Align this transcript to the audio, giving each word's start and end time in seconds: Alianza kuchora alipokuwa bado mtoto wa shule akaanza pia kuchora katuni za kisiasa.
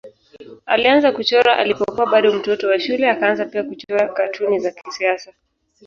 Alianza 0.65 1.11
kuchora 1.11 1.57
alipokuwa 1.57 2.05
bado 2.05 2.33
mtoto 2.33 2.67
wa 2.67 2.79
shule 2.79 3.09
akaanza 3.09 3.45
pia 3.45 3.63
kuchora 3.63 4.07
katuni 4.07 4.59
za 4.59 4.71
kisiasa. 4.71 5.33